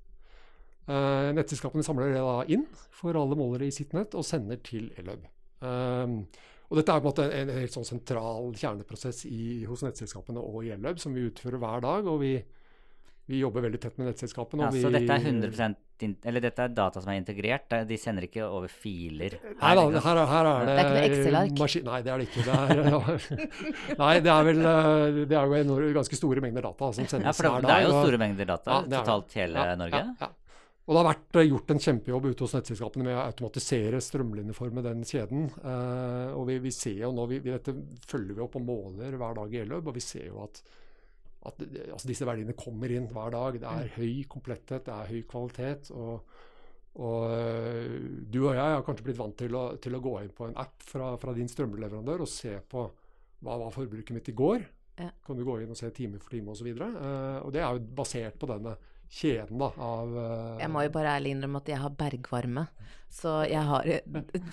[0.89, 2.63] Eh, nettselskapene samler det da inn
[2.99, 5.27] for alle målere i sitt nett og sender til Elhub.
[5.61, 6.23] Um,
[6.69, 10.41] og dette er på en måte en, en helt sånn sentral kjerneprosess i, hos nettselskapene
[10.41, 12.09] og i Elhub, som vi utfører hver dag.
[12.09, 12.31] og vi,
[13.29, 14.65] vi jobber veldig tett med nettselskapene.
[14.65, 17.73] Ja, så vi, dette er 100% eller dette er data som er integrert?
[17.89, 19.33] De sender ikke over filer?
[19.59, 21.81] Nei da, her, er- her er det Det er ikke noe Excel-ark?
[21.89, 22.45] Nei, det er det ikke.
[22.47, 23.49] Det er,
[24.03, 27.33] nei, det er vel eh, Det er jo ganske store mengder data som sendes Ja,
[27.35, 29.99] for det, hver det er jo store mengder data Ja, totalt hele Ja, Norge?
[30.05, 30.31] Ja, ja.
[30.89, 34.81] Og det har vært eh, gjort en kjempejobb ute hos nettselskapene med å automatisere strømlinjeforme
[34.81, 35.45] den kjeden.
[35.61, 37.75] Eh, og vi, vi ser jo nå, vi, vi, dette
[38.09, 40.63] følger vi opp og måler hver dag i Eløb, og vi ser jo at,
[41.45, 43.61] at altså disse verdiene kommer inn hver dag.
[43.61, 45.93] Det er høy kompletthet, det er høy kvalitet.
[45.93, 46.25] og
[46.97, 50.33] Og øh, du og jeg har kanskje blitt vant til å, til å gå inn
[50.33, 52.89] på en app fra, fra din strømleverandør og se på
[53.45, 54.65] hva var forbruket mitt i går.
[54.99, 55.13] Ja.
[55.23, 56.73] Kan du gå inn og se time for time osv.
[56.73, 58.73] Uh, og det er jo basert på denne
[59.09, 62.67] kjeden da, av uh, Jeg må jo bare ærlig innrømme at jeg har bergvarme.
[63.09, 63.87] Så jeg har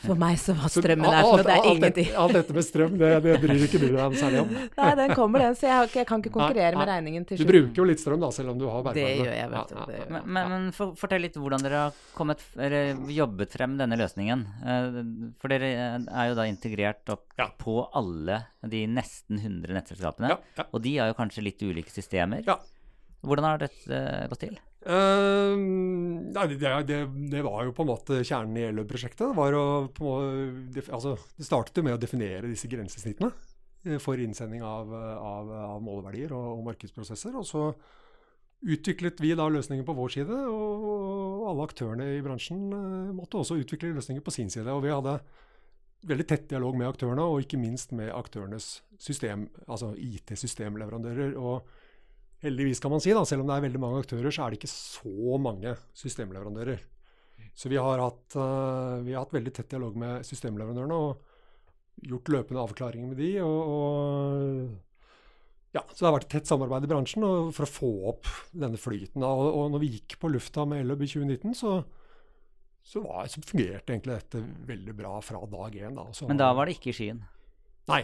[0.00, 2.06] For meg så var strømmen der alt- sånn det er alt ingenting.
[2.08, 4.54] Alt, alt dette med strøm, det, det bryr ikke du deg særlig om.
[4.80, 5.58] Nei, den kommer, den.
[5.60, 7.84] Så jeg, har ikke, jeg kan ikke konkurrere Nei, med regningen til Du bruker jo
[7.90, 8.96] litt strøm da, selv om du har bergvarme.
[8.96, 9.76] Det gjør jeg, vet du.
[9.76, 10.22] Ja, ja, ja.
[10.24, 14.46] Men, men, for, fortell litt hvordan dere har kommet, eller jobbet frem denne løsningen.
[14.64, 14.96] Eh,
[15.42, 15.70] For dere
[16.08, 17.50] er jo da integrert opp Ja.
[17.60, 20.32] på alle de nesten 100 nettselskapene.
[20.32, 20.66] Ja, ja.
[20.72, 22.40] Og de har jo kanskje litt ulike systemer.
[22.48, 22.56] Ja.
[23.24, 24.56] Hvordan har dette eh, gått til?
[24.86, 26.98] Uh, nei, det, det,
[27.32, 29.34] det var jo på en måte kjernen i Eløb-prosjektet.
[30.94, 33.32] Altså, det startet jo med å definere disse grensesnittene
[33.82, 37.34] eh, for innsending av, av, av måleverdier og, og markedsprosesser.
[37.34, 37.64] Og så
[38.66, 43.40] utviklet vi da løsninger på vår side, og, og alle aktørene i bransjen eh, måtte
[43.42, 44.70] også utvikle løsninger på sin side.
[44.70, 45.16] Og vi hadde
[46.06, 51.34] veldig tett dialog med aktørene, og ikke minst med aktørenes system, altså IT-systemleverandører.
[51.34, 51.66] og
[52.46, 54.60] Heldigvis, kan man si, da, selv om det er veldig mange aktører, så er det
[54.60, 56.80] ikke så mange systemleverandører.
[57.56, 62.28] Så vi har hatt, eh, vi har hatt veldig tett dialog med systemleverandørene og gjort
[62.34, 63.30] løpende avklaringer med de.
[63.40, 67.24] Og, og ja, så det har vært et tett samarbeid i bransjen
[67.56, 69.24] for å få opp denne flyten.
[69.24, 71.72] Og, og når vi gikk på lufta med Ellub i 2019, så,
[72.86, 75.96] så, var, så fungerte egentlig dette veldig bra fra dag én.
[75.98, 76.04] Da.
[76.16, 77.20] Så- Men da var det ikke i skyen.
[77.88, 78.02] Nei.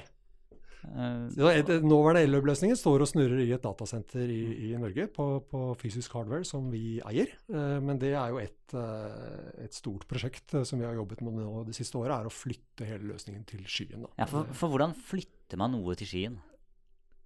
[0.82, 6.16] Eh, Nåværende Elløp-løsningen står og snurrer i et datasenter i, i Norge på, på fysisk
[6.18, 7.30] hardware som vi eier.
[7.52, 11.38] Eh, men det er jo et, eh, et stort prosjekt som vi har jobbet med
[11.38, 14.08] nå det siste året, er å flytte hele løsningen til skyen.
[14.18, 16.40] Ja, for, for hvordan flytter man noe til skyen?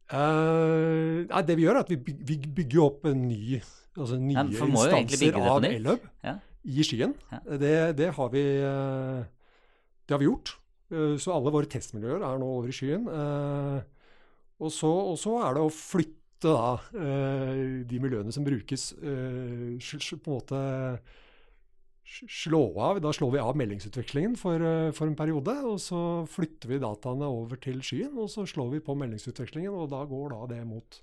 [0.06, 1.96] Uh, nei, det vi gjør, er at vi,
[2.28, 3.56] vi bygger opp en ny,
[3.96, 5.64] altså nye Ja, instanser av.
[5.66, 6.36] Elløp Ja.
[6.62, 7.16] i skyen.
[7.32, 7.40] Ja.
[7.58, 8.44] Det, det, har vi,
[10.06, 10.52] det har vi gjort.
[10.92, 13.06] Eh, Så alle våre testmiljøer er nå over i skyen.
[13.10, 13.80] Eh,
[14.58, 19.76] Og så, og så er det å flytte da, eh, de miljøene som brukes, eh,
[19.76, 20.60] på en måte
[22.06, 23.00] slå av.
[23.02, 24.62] Da slår vi av meldingsutvekslingen for,
[24.96, 28.80] for en periode, og så flytter vi dataene over til skyen, og så slår vi
[28.86, 31.00] på meldingsutvekslingen, og da går da det mot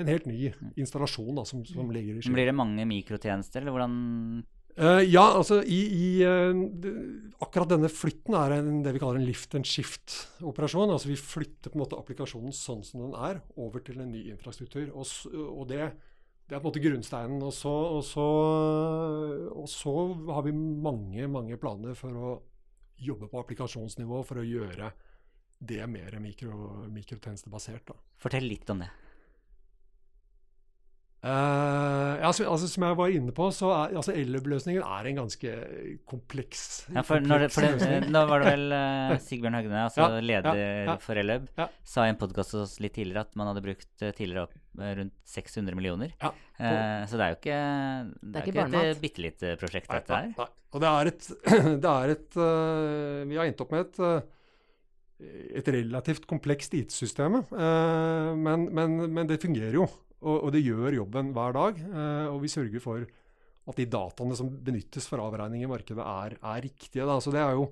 [0.00, 2.36] en helt ny installasjon da, som, som ligger i skyen.
[2.36, 4.44] Blir det mange mikrotjenester, eller hvordan
[4.76, 6.60] Eh, ja, altså i, i uh,
[7.42, 10.92] akkurat denne flytten er en, det vi kaller en lift and shift-operasjon.
[10.92, 14.26] Altså vi flytter på en måte applikasjonen sånn som den er, over til en ny
[14.30, 14.92] infrastruktur.
[14.94, 15.90] Og, og det,
[16.46, 17.42] det er på en måte grunnsteinen.
[17.42, 18.28] Og så, og, så,
[19.50, 19.96] og så
[20.30, 22.32] har vi mange, mange planer for å
[23.00, 24.90] jobbe på applikasjonsnivå for å gjøre
[25.60, 27.90] det mer mikro, mikrotjenestebasert.
[27.92, 27.96] da.
[28.20, 28.90] Fortell litt om det.
[31.20, 31.30] Eh,
[32.16, 35.50] ja, altså, altså, som jeg var inne på, så er altså Elløp-løsningen er en ganske
[36.08, 36.62] kompleks
[36.94, 40.00] Ja, for, når det, for det, kompleks nå var det vel uh, Sigbjørn Høgne, altså
[40.06, 40.94] Ja, leder ja, ja.
[41.04, 41.66] for Elløb, Ja.
[41.84, 44.56] sa i en podkast hos oss litt tidligere at man hadde brukt eh, tidligere opp
[44.80, 46.16] rundt 600 millioner.
[46.24, 47.60] Ja, Eh, så det er jo ikke,
[48.20, 50.26] det er ikke ikke et bitte lite prosjekt, Nei, dette her.
[50.26, 50.48] nei, nei.
[50.76, 51.28] Og det er et,
[51.84, 52.36] det er et
[53.30, 54.26] Vi har endt opp med et,
[55.56, 57.38] et relativt komplekst IT-system.
[58.44, 59.86] men, men, men det fungerer jo,
[60.20, 61.80] og, og det gjør jobben hver dag.
[61.80, 63.06] øh, og vi sørger for
[63.70, 67.06] at de dataene som benyttes for avregning i markedet, er, er riktige.
[67.06, 67.18] Da.
[67.22, 67.70] Så det er, jo,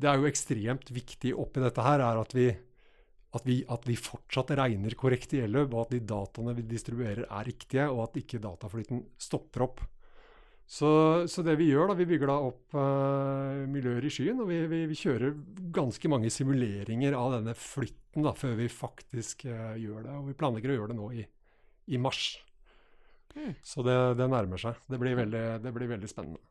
[0.00, 2.48] det er jo ekstremt viktig oppi dette her, er at vi,
[3.36, 7.26] at vi, at vi fortsatt regner korrekt i Elløp, og at de dataene vi distribuerer
[7.26, 9.82] er riktige, og at ikke dataflyten stopper opp.
[10.70, 10.88] Så,
[11.26, 14.60] så det vi gjør, da, vi bygger da opp eh, miljøer i skyen, og vi,
[14.70, 15.34] vi, vi kjører
[15.74, 20.14] ganske mange simuleringer av denne flytten da, før vi faktisk eh, gjør det.
[20.14, 21.24] Og vi planlegger å gjøre det nå i,
[21.86, 22.38] i mars.
[23.36, 23.54] Mm.
[23.62, 24.78] Så det, det nærmer seg.
[24.90, 26.42] Det blir veldig, det blir veldig spennende.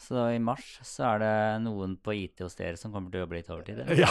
[0.00, 1.32] Så i mars så er det
[1.66, 3.82] noen på IT hos dere som kommer til å jobbe litt overtid?
[3.84, 4.00] eller?
[4.00, 4.08] Ja.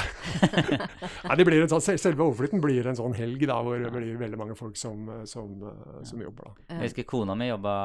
[1.28, 4.19] Nei, det blir en sånn, selve overflytten blir en sånn helg da, hvor det blir
[4.21, 6.52] veldig mange folk som, eh, som, eh, som jobber.
[6.52, 6.78] da.
[6.78, 7.75] Jeg husker kona mi jobba,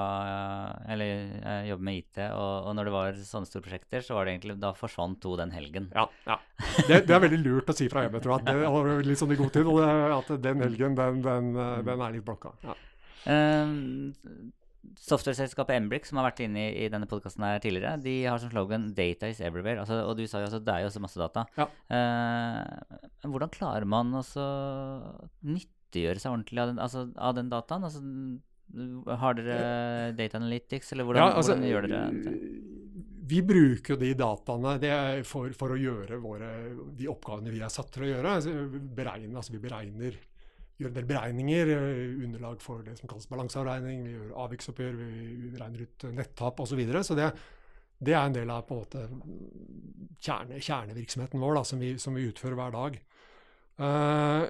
[0.92, 4.36] eller, jobba med IT, og, og når det var sånne store prosjekter, så var det
[4.36, 5.88] egentlig, da forsvant hun den helgen.
[5.94, 6.38] Ja, ja.
[6.88, 8.50] Det, det er veldig lurt å si fra hjemme, tror jeg.
[8.50, 9.70] Det var litt sånn i god tid.
[10.14, 12.52] At den helgen, den, den, eh, den er litt blokka.
[12.64, 12.76] Ja.
[13.32, 13.74] Eh,
[15.00, 18.90] Software-selskapet Embrik, som har vært inne i, i denne podkasten tidligere, de har som slogan
[18.94, 19.82] 'Data is everywhere'.
[19.82, 21.44] Altså, og du sa jo altså det er jo også masse data.
[21.58, 21.68] Ja.
[21.96, 24.22] Eh, hvordan klarer man å
[25.42, 27.88] nyttiggjøre seg ordentlig av den, altså, av den dataen?
[27.88, 28.02] Altså,
[29.20, 32.38] har dere data analytics, eller hvordan, Ja, altså, hvordan gjør dere det?
[33.24, 36.50] Vi bruker jo de dataene det er for, for å gjøre våre,
[36.96, 38.34] de oppgavene vi er satt til å gjøre.
[38.38, 40.18] Altså, beregner, altså vi beregner,
[40.78, 44.04] gjør en del beregninger, eh, underlag for det som kalles balanseavregning.
[44.06, 46.74] Vi gjør avviksoppgjør, vi, regner ut eh, nettap osv.
[46.74, 47.04] Så, videre.
[47.06, 47.30] så det,
[47.98, 49.04] Det er en del av på en måte
[50.20, 52.98] kjerne, kjernevirksomheten vår da, som, vi, som vi utfører hver dag.
[53.74, 54.46] Uh,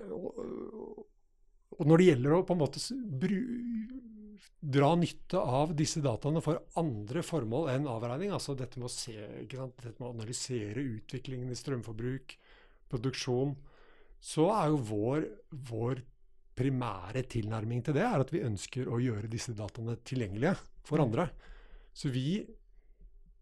[1.78, 2.80] og når det gjelder å på en måte
[3.22, 3.38] bru,
[4.64, 9.14] dra nytte av disse dataene for andre formål enn avregning, altså dette med å, se,
[9.44, 12.36] dette med å analysere utviklingen i strømforbruk,
[12.92, 13.54] produksjon,
[14.24, 15.26] så er jo vår,
[15.68, 16.00] vår
[16.54, 20.54] primære tilnærming til det er at vi ønsker å gjøre disse dataene tilgjengelige
[20.86, 21.06] for mm.
[21.06, 21.28] andre.
[21.94, 22.44] Så vi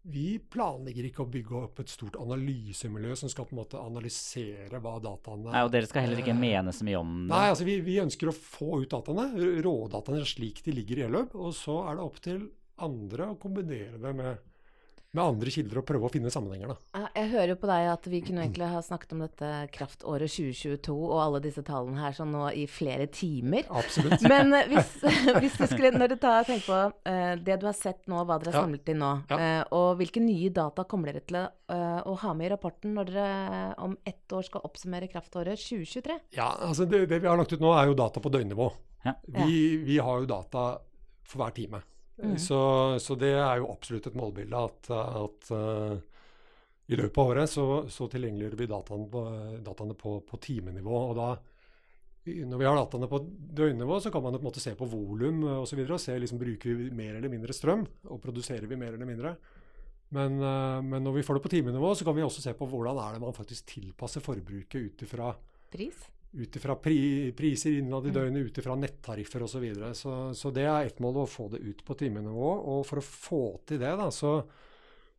[0.03, 4.81] vi planlegger ikke å bygge opp et stort analysemiljø som skal på en måte analysere
[4.83, 7.29] hva dataene Nei, Og dere skal heller ikke mene så mye om det?
[7.31, 9.29] Nei, altså vi, vi ønsker å få ut dataene,
[9.63, 11.37] rådataene slik de ligger i e-løp.
[11.39, 12.43] Og så er det opp til
[12.83, 14.43] andre å kombinere det med
[15.13, 16.73] med andre kilder og prøve å finne sammenhenger.
[16.73, 17.03] Da.
[17.13, 20.95] Jeg hører jo på deg at vi kunne egentlig ha snakket om dette kraftåret 2022
[20.95, 23.67] og alle disse tallene her sånn nå i flere timer.
[23.69, 24.25] Absolutt.
[24.33, 24.95] Men eh, hvis,
[25.43, 28.39] hvis du skulle, når du tar, tenker på uh, det du har sett nå, hva
[28.41, 29.37] dere har samlet inn nå, ja.
[29.37, 32.97] uh, og hvilke nye data kommer dere til å, uh, å, ha med i rapporten
[32.97, 33.29] når dere
[33.85, 36.19] om ett år skal oppsummere kraftåret 2023?
[36.39, 38.71] Ja, altså det, det vi har lagt ut nå er jo data på døgnnivå.
[39.05, 39.13] Ja.
[39.43, 40.71] Vi, vi har jo data
[41.27, 41.85] for hver time.
[42.21, 42.35] Mm.
[42.37, 42.59] Så,
[43.01, 45.95] så, det er jo absolutt et målbilde at, at uh,
[46.85, 49.23] i løpet av året så, så tilgjengeliggjør vi dataene på,
[49.65, 50.99] dataene på, på timenivå.
[51.09, 51.31] og da
[52.23, 53.19] når vi har dataene på
[53.57, 55.81] døgnnivå, så kan man på en måte se på volum osv.
[55.81, 59.09] Og, og se liksom, bruker vi mer eller mindre strøm, og produserer vi mer eller
[59.09, 59.33] mindre.
[60.13, 62.69] Men, uh, men, når vi får det på timenivå, så kan vi også se på
[62.69, 65.33] hvordan er det man faktisk tilpasser forbruket ut ifra
[65.73, 66.05] Pris?
[66.33, 68.15] Ut ifra pri, priser innad i mm.
[68.15, 69.53] døgnet, ut ifra nettariffer osv.
[69.53, 69.93] Så, videre.
[69.93, 72.49] så Så det er ett mål å få det ut på timenivå.
[72.73, 74.33] Og for å få til det, da, så,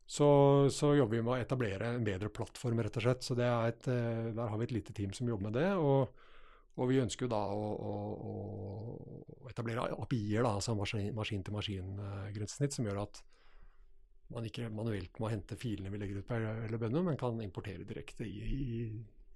[0.06, 0.28] så,
[0.74, 3.26] så, jobber vi med å etablere en bedre plattform, rett og slett.
[3.26, 5.70] Så et, eh, der har vi et lite team som jobber med det.
[5.78, 6.26] Og,
[6.74, 8.34] og vi ønsker jo da å, å,
[9.44, 13.22] å etablere API-er, altså maskin-til-maskin-grensesnitt, som gjør at
[14.34, 16.38] man ikke manuelt må hente filene vi legger ut på
[16.72, 18.86] LBNU, men kan importere direkte i, i,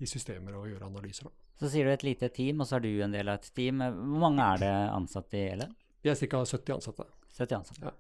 [0.02, 1.28] i systemer og gjøre analyser.
[1.28, 1.47] Da.
[1.58, 3.82] Så sier du et lite team, og så er du en del av et team.
[3.82, 5.74] Hvor mange er det ansatte i Elen?
[6.04, 6.44] Vi er ca.
[6.46, 7.08] 70 ansatte.
[7.34, 7.90] 70 ansatte.
[7.90, 7.94] Ja.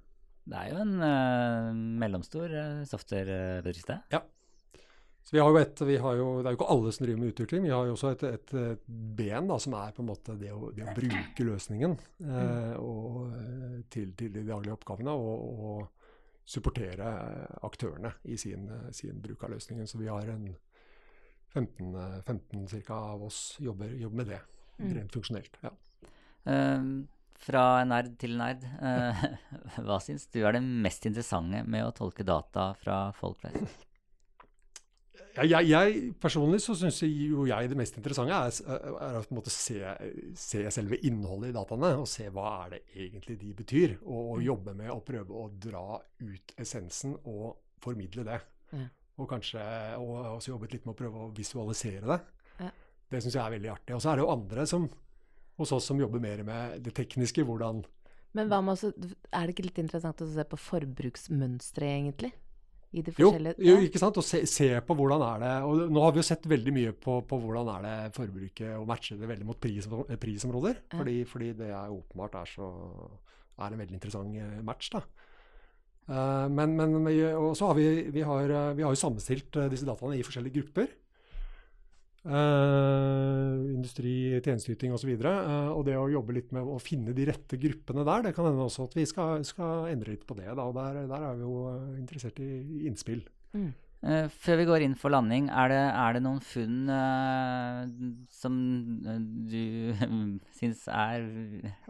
[0.48, 3.98] Det er jo en uh, mellomstor uh, softwarebedrift, det.
[4.14, 4.22] Ja.
[5.26, 7.20] Så vi har jo et, vi har jo, det er jo ikke alle som driver
[7.20, 7.66] med utvikling.
[7.66, 8.86] Vi har jo også et, et, et
[9.18, 13.34] ben da, som er på en måte det å, det å bruke løsningen uh, og,
[13.92, 15.12] til, til, de daglige oppgavene.
[15.12, 15.86] og, og
[16.48, 17.08] supportere
[17.66, 19.86] aktørene i sin, sin, bruk av løsningen.
[19.86, 20.46] Så vi har en
[21.54, 24.40] 15, 15 cirka, av oss jobber, jobber med det,
[24.78, 24.90] mm.
[24.98, 25.60] rent funksjonelt.
[25.64, 25.72] Ja.
[26.48, 26.82] Uh,
[27.38, 29.26] fra nerd til nerd, uh,
[29.86, 33.84] hva syns du er det mest interessante med å tolke data fra folk flest?
[35.38, 39.30] Ja, jeg, jeg, Personlig så syns jo jeg det mest interessante er, er å på
[39.30, 39.78] en måte se,
[40.34, 43.94] se, selve innholdet i dataene, og se hva er det egentlig de betyr.
[44.00, 44.44] Og, og mm.
[44.48, 45.84] jobbe med å prøve å dra
[46.24, 47.52] ut essensen og
[47.84, 48.40] formidle det.
[48.74, 49.62] Ja og kanskje
[49.98, 52.18] og også jobbet litt med å prøve å visualisere det.
[52.62, 52.72] Ja.
[53.08, 53.94] Det syns jeg er veldig artig.
[53.96, 54.88] Og så er det jo andre som,
[55.58, 57.42] hos oss som jobber mer med det tekniske.
[57.46, 57.82] hvordan
[58.38, 62.32] Men med er det ikke litt interessant å se på forbruksmønstre, egentlig?
[62.96, 64.16] I de jo, jo, ikke sant.
[64.16, 66.92] Og se, se, på hvordan er det Og nå har vi jo sett veldig mye
[66.96, 69.88] på, på hvordan er det forbruket og matcher det veldig mot pris,
[70.20, 70.80] prisområder.
[70.86, 71.00] Ja.
[71.00, 72.70] Fordi, fordi, det er åpenbart er, så,
[73.58, 74.88] er en veldig interessant eh, match.
[74.94, 75.02] da.
[76.08, 76.96] Eh, men, men
[77.56, 80.62] så har vi, vi, har, eh, vi har jo sammenstilt eh, disse dataene i forskjellige
[80.62, 80.96] grupper.
[82.28, 84.10] Uh, industri,
[84.42, 85.14] tjenesteyting osv.
[85.22, 88.44] Uh, og det å jobbe litt med å finne de rette gruppene der, det kan
[88.50, 90.50] hende også at vi skal, skal endre litt på det.
[90.50, 91.62] Der, der, er vi jo
[91.94, 92.50] interessert i
[92.90, 93.22] innspill.
[93.54, 93.70] Mm.
[93.98, 97.80] Uh, før vi går inn for landing, er det, er det noen funn uh,
[98.30, 98.54] som
[99.02, 99.16] uh,
[99.50, 99.90] du
[100.58, 101.26] syns er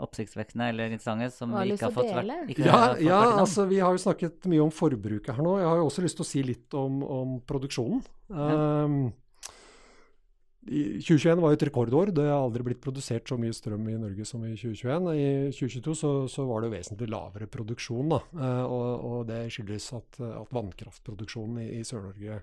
[0.01, 3.69] oppsiktsvekkende eller interessante, som vi ikke har fått vært ikke Ja, fått ja vært altså
[3.69, 5.59] vi har jo snakket mye om forbruket her nå.
[5.61, 8.01] Jeg har jo også lyst til å si litt om, om produksjonen.
[8.33, 8.49] Ja.
[8.89, 9.01] Um,
[10.69, 12.13] 2021 var jo et rekordår.
[12.17, 15.09] Det har aldri blitt produsert så mye strøm i Norge som i 2021.
[15.15, 15.27] I
[15.57, 18.13] 2022 så, så var det vesentlig lavere produksjon.
[18.13, 18.21] Da.
[18.37, 22.41] Uh, og, og, det skyldes at, at vannkraftproduksjonen i, i Sør-Norge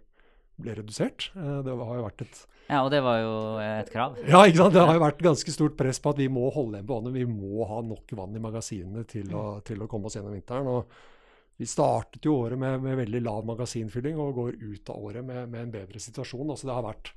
[0.62, 1.30] ble redusert.
[1.38, 4.18] Uh, det har jo vært et Ja, og det var jo et krav?
[4.26, 4.78] Ja, ikke sant.
[4.78, 7.20] Det har jo vært ganske stort press på at vi må holde igjen på vannet.
[7.20, 10.72] Vi må ha nok vann i magasinene til å, til å komme oss gjennom vinteren.
[10.72, 11.14] og
[11.56, 15.46] vi startet jo året med, med, veldig lav magasinfylling og går ut av året med,
[15.54, 16.50] med en bedre situasjon.
[16.52, 17.14] Altså det har vært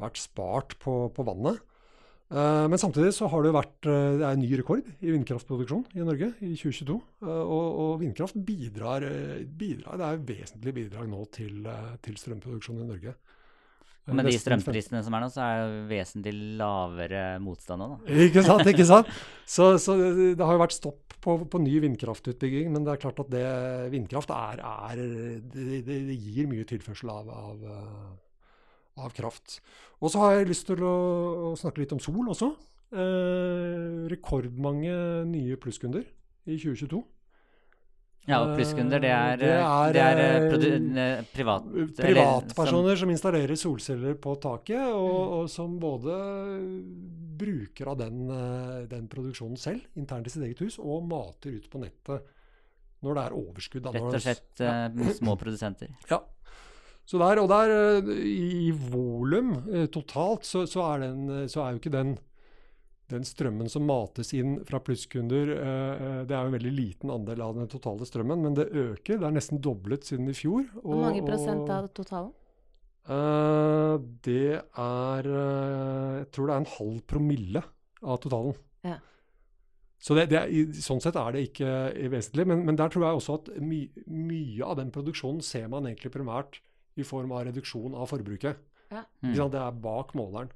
[0.00, 1.60] vært spart på, på vannet.
[2.28, 5.86] Uh, men samtidig så har det vært uh, det er en ny rekord i vindkraftproduksjon
[5.96, 6.98] i Norge i 2022.
[7.24, 9.06] Uh, eh, og, og, vindkraft bidrar,
[9.48, 11.64] bidrar, Det er vesentlig bidrag nå til,
[12.04, 13.16] til strømproduksjon i Norge.
[14.08, 18.14] Med de strømprisene som er nå, så er det vesentlig lavere motstand nå, da.
[18.28, 19.10] Ikke sant, ikke sant?
[19.44, 23.20] Så, så det har jo vært stopp på, på ny vindkraftutbygging, men det er klart
[23.24, 23.44] at det,
[23.92, 28.08] vindkraft er, er det, det, gir mye tilførsel av, av, eh,
[28.98, 29.60] av kraft.
[30.02, 30.96] Og så har jeg lyst til å,
[31.50, 32.52] å snakke litt om sol også.
[32.88, 34.96] Eh, rekordmange
[35.28, 36.06] nye plusskunder
[36.48, 37.02] i 2022.
[38.28, 41.64] Ja, og plusskunder, det er, Det er, det er eh, eh, eh, privat...
[41.72, 45.36] eller Privatpersoner som installerer solceller på taket, og, Mm.
[45.38, 46.16] og som både
[47.38, 51.70] bruker av den, eh, den produksjonen selv, internt i sitt eget hus, og mater ut
[51.70, 52.34] på nettet
[53.02, 53.82] når det er overskudd.
[53.88, 55.12] Som, rett og slett ja.
[55.16, 55.88] små produsenter.
[56.10, 56.20] Ja.
[57.08, 61.62] Så der, og der, eh, i volum eh, totalt, så, så, er den, eh, så
[61.64, 62.10] er jo ikke den,
[63.08, 65.54] den strømmen som mates inn fra plusskunder,
[66.28, 69.16] det er jo en veldig liten andel av den totale strømmen, men det øker.
[69.16, 70.66] Det er nesten doblet siden i fjor.
[70.82, 72.34] Hvor mange prosent av totalen?
[73.08, 77.62] Uh, det er uh, Jeg tror det er en halv promille
[78.04, 78.52] av totalen.
[78.84, 78.98] Ja.
[79.96, 81.70] Så det, det er, i- sånn sett er det ikke
[82.12, 82.44] vesentlig.
[82.52, 86.12] Men, men der tror jeg også at my, mye av den produksjonen ser man egentlig
[86.12, 86.60] primært
[86.98, 88.60] i form av reduksjon av forbruket.
[88.92, 89.04] Ja.
[89.22, 89.36] Mm.
[89.52, 90.52] Det er bak måleren.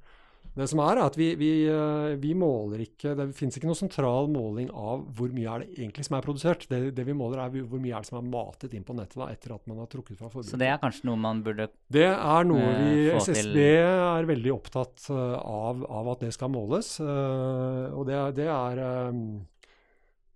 [0.53, 3.79] Det som er, er at vi, vi, eh, vi måler ikke Det finnes ikke noen
[3.79, 6.67] sentral måling av hvor mye er det egentlig som er produsert.
[6.69, 9.17] Det, det vi måler, er hvor mye er det som er matet inn på nettet
[9.17, 10.51] da, etter at man har trukket fra forbruket.
[10.53, 14.53] Så det er kanskje noe man burde Det er noe eh, vi SSB er veldig
[14.53, 16.99] opptatt eh, av, av at det skal måles.
[17.01, 18.83] eh, og det, det er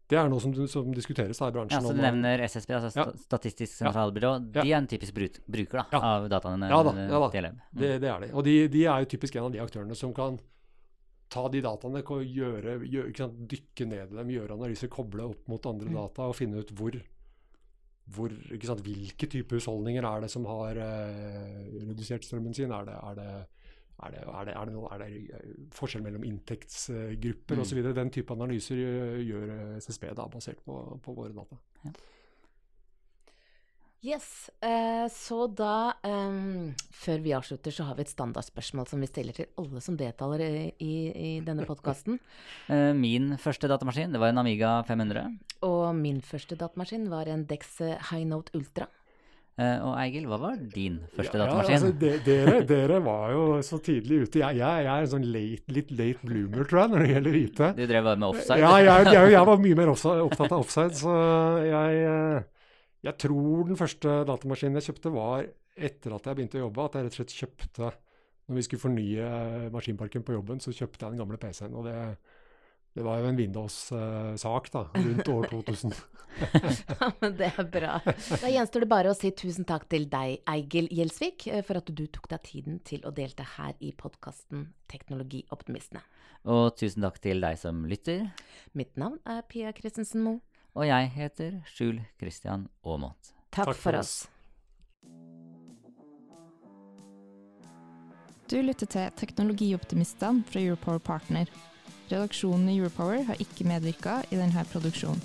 [0.08, 1.82] det er noe som, som diskuteres da i bransjen.
[1.82, 3.06] Ja, så du nevner SSB, altså Ja.
[3.26, 4.36] Statistisk sentralbyrå.
[4.56, 6.00] De er en typisk brut, bruker da, Ja.
[6.16, 7.28] av dataene Ja da, ja da.
[7.42, 7.60] Mm.
[7.82, 8.30] det, det er de.
[8.34, 10.40] Og de, de er jo typisk en av de aktørene som kan
[11.30, 15.66] ta de dataene, gjøre, gjøre, sant, dykke ned i dem, gjøre analyser, koble opp mot
[15.68, 15.96] andre Mm.
[16.00, 16.96] data og finne ut hvor,
[18.16, 18.32] hvor
[18.64, 22.72] sant, hvilke typer husholdninger er det som har eh, redusert strømmen sin.
[22.72, 23.48] Er det, er det,
[24.04, 27.64] er det, er det, er det, noe, er det eh, forskjell mellom inntektsgrupper Mm.
[27.64, 27.80] osv.?
[27.98, 31.58] Den type analyser gjør, gjør SSB da, basert på, på våre data.
[34.06, 39.10] Yes, eh, så da ehm, Før vi avslutter, så har vi et standardspørsmål som vi
[39.10, 42.20] stiller til alle som deltar i, i, i denne podkasten.
[42.70, 45.34] Eh, Min første datamaskin, det var en Amiga 500.
[45.66, 48.86] Og min første datamaskin var en Dex eh, High Note Ultra.
[49.58, 51.74] Eh, Og Eigil, hva var din første Ja, datamaskin?
[51.74, 54.40] altså, de, dere, dere var jo så tidlig ute.
[54.44, 57.38] Jeg, jeg, jeg er en sånn late, litt late bloomer, tror jeg, når det gjelder
[57.40, 57.62] IT.
[57.80, 58.60] Du drev bare med offside?
[58.62, 61.16] Ja, jeg, jeg, var mye mer offside, opptatt av offside, så
[61.64, 62.44] eh,
[63.08, 66.98] jeg tror den første datamaskinen jeg kjøpte var etter at jeg begynte å jobbe, at
[66.98, 67.90] jeg rett og slett kjøpte
[68.48, 69.28] Når vi skulle fornye
[69.74, 71.74] maskinparken på jobben, så kjøpte jeg den gamle PC-en.
[71.76, 71.98] Og det,
[72.98, 75.94] det var jo en Windows-sak da, rundt år 2000.
[76.38, 77.96] Ja, men det er bra.
[78.06, 81.90] Da gjenstår det bare å si tusen takk til deg, Eigil Gjelsvik, eh, for at
[81.90, 86.04] du tok deg tiden til å delta her i podkasten Teknologioptimistene.
[86.46, 88.28] Og tusen takk til deg som lytter.
[88.78, 90.42] Mitt navn er Pia Christensen Moe.
[90.78, 93.34] Og jeg heter Skjul Christian Aamodt.
[93.50, 94.16] Takk, Takk for for oss.
[98.48, 101.50] Du lytter til Teknologioptimistene fra Europower Partner.
[102.08, 105.22] Redaksjonen i Europower har ikke medvirka i denne produksjonen.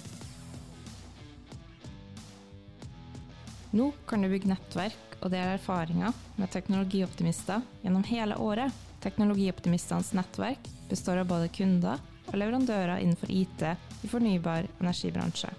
[3.73, 8.73] Nå kan du bygge nettverk og dele erfaringer med teknologioptimister gjennom hele året.
[9.01, 13.65] Teknologioptimistenes nettverk består av både kunder og leverandører innenfor IT
[14.05, 15.51] i fornybar energibransje.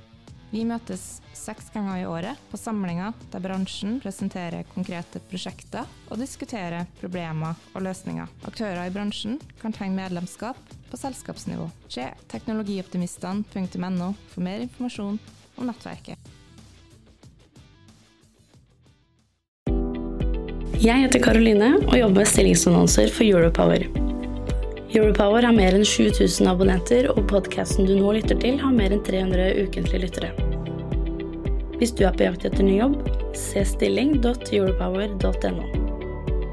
[0.53, 6.85] Vi møtes seks ganger i året på samlinger der bransjen presenterer konkrete prosjekter og diskuterer
[6.99, 8.29] problemer og løsninger.
[8.45, 10.59] Aktører i bransjen kan tegne medlemskap
[10.93, 11.65] på selskapsnivå.
[11.89, 15.17] Se teknologioptimistene.no for mer informasjon
[15.57, 16.19] om nettverket.
[20.83, 23.87] Jeg heter Karoline og jobber med stillingsannonser for Europower.
[24.93, 29.01] Europower har mer enn 7000 abonnenter, og podkasten du nå lytter til, har mer enn
[29.07, 30.29] 300 ukentlige lyttere.
[31.79, 32.95] Hvis du er på jakt etter ny jobb,
[33.33, 35.82] se stilling.europower.no.